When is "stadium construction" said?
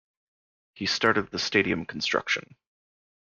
1.37-2.55